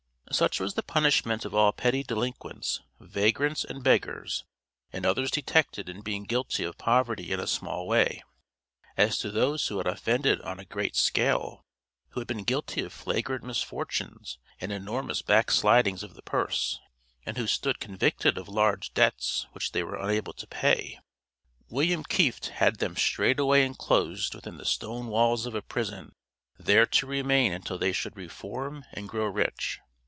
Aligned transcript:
Such 0.33 0.61
was 0.61 0.75
the 0.75 0.81
punishment 0.83 1.43
of 1.43 1.53
all 1.53 1.73
petty 1.73 2.03
delinquents, 2.03 2.79
vagrants, 3.01 3.65
and 3.65 3.83
beggars 3.83 4.45
and 4.93 5.05
others 5.05 5.29
detected 5.29 5.89
in 5.89 5.99
being 5.99 6.23
guilty 6.23 6.63
of 6.63 6.77
poverty 6.77 7.33
in 7.33 7.39
a 7.41 7.45
small 7.45 7.85
way. 7.85 8.23
As 8.95 9.17
to 9.17 9.29
those 9.29 9.67
who 9.67 9.77
had 9.79 9.87
offended 9.87 10.39
on 10.43 10.57
a 10.57 10.63
great 10.63 10.95
scale, 10.95 11.65
who 12.11 12.21
had 12.21 12.27
been 12.27 12.45
guilty 12.45 12.81
of 12.81 12.93
flagrant 12.93 13.43
misfortunes 13.43 14.37
and 14.61 14.71
enormous 14.71 15.21
backslidings 15.21 16.01
of 16.01 16.13
the 16.13 16.21
purse, 16.21 16.79
and 17.25 17.35
who 17.37 17.45
stood 17.45 17.81
convicted 17.81 18.37
of 18.37 18.47
large 18.47 18.93
debts 18.93 19.47
which 19.51 19.73
they 19.73 19.83
were 19.83 19.99
unable 19.99 20.31
to 20.31 20.47
pay, 20.47 20.97
William 21.67 22.05
Kieft 22.05 22.45
had 22.51 22.77
them 22.77 22.95
straightway 22.95 23.65
enclosed 23.65 24.33
within 24.33 24.55
the 24.55 24.63
stone 24.65 25.07
walls 25.07 25.45
of 25.45 25.55
a 25.55 25.61
prison, 25.61 26.13
there 26.57 26.85
to 26.85 27.05
remain 27.05 27.51
until 27.51 27.77
they 27.77 27.91
should 27.91 28.15
reform 28.15 28.85
and 28.93 29.09
grow 29.09 29.25
rich. 29.25 29.81